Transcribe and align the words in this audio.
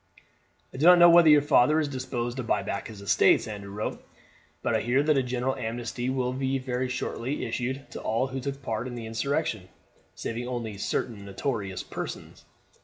"I 0.73 0.77
do 0.77 0.87
not 0.87 0.97
know 0.97 1.11
whether 1.11 1.29
your 1.29 1.43
father 1.43 1.79
is 1.79 1.87
disposed 1.87 2.37
to 2.37 2.43
buy 2.43 2.63
back 2.63 2.87
his 2.87 3.01
estates," 3.03 3.47
Andrew 3.47 3.69
wrote, 3.69 4.03
"but 4.63 4.73
I 4.75 4.81
hear 4.81 5.03
that 5.03 5.15
a 5.15 5.21
general 5.21 5.55
amnesty 5.55 6.09
will 6.09 6.33
very 6.33 6.89
shortly 6.89 7.35
be 7.35 7.45
issued 7.45 7.91
to 7.91 8.01
all 8.01 8.25
who 8.25 8.39
took 8.39 8.63
part 8.63 8.87
in 8.87 8.95
the 8.95 9.05
insurrection, 9.05 9.69
saving 10.15 10.47
only 10.47 10.79
certain 10.79 11.23
notorious 11.23 11.83
persons. 11.83 12.45